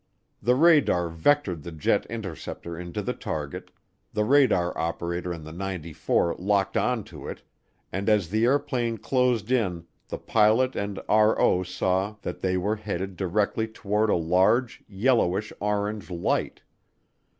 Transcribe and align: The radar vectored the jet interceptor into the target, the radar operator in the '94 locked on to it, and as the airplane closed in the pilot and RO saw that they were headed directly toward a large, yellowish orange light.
The 0.41 0.55
radar 0.55 1.09
vectored 1.11 1.61
the 1.61 1.71
jet 1.71 2.07
interceptor 2.07 2.75
into 2.75 3.03
the 3.03 3.13
target, 3.13 3.69
the 4.11 4.23
radar 4.25 4.75
operator 4.75 5.31
in 5.31 5.43
the 5.43 5.51
'94 5.53 6.37
locked 6.39 6.75
on 6.75 7.03
to 7.03 7.27
it, 7.27 7.43
and 7.91 8.09
as 8.09 8.29
the 8.29 8.45
airplane 8.45 8.97
closed 8.97 9.51
in 9.51 9.85
the 10.07 10.17
pilot 10.17 10.75
and 10.75 10.99
RO 11.07 11.61
saw 11.61 12.15
that 12.23 12.39
they 12.39 12.57
were 12.57 12.77
headed 12.77 13.15
directly 13.15 13.67
toward 13.67 14.09
a 14.09 14.15
large, 14.15 14.83
yellowish 14.87 15.53
orange 15.59 16.09
light. 16.09 16.63